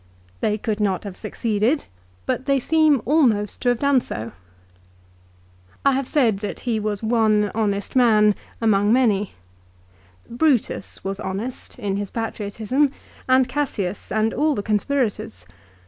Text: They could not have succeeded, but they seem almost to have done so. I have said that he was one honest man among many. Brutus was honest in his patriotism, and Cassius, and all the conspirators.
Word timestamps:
They 0.39 0.57
could 0.57 0.79
not 0.79 1.03
have 1.03 1.15
succeeded, 1.15 1.85
but 2.25 2.47
they 2.47 2.59
seem 2.59 3.03
almost 3.05 3.61
to 3.61 3.69
have 3.69 3.77
done 3.77 4.01
so. 4.01 4.31
I 5.85 5.91
have 5.91 6.07
said 6.07 6.39
that 6.39 6.61
he 6.61 6.79
was 6.79 7.03
one 7.03 7.51
honest 7.53 7.95
man 7.95 8.33
among 8.61 8.91
many. 8.91 9.33
Brutus 10.27 11.03
was 11.03 11.19
honest 11.19 11.77
in 11.77 11.97
his 11.97 12.09
patriotism, 12.09 12.91
and 13.29 13.47
Cassius, 13.47 14.11
and 14.11 14.33
all 14.33 14.55
the 14.55 14.63
conspirators. 14.63 15.45